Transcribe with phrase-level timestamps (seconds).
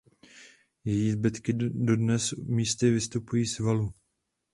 [0.83, 3.93] Její zbytky dodnes místy vystupují z valu.